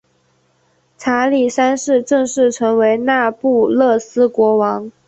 [0.97, 4.91] 查理三世正式成为那不勒斯国王。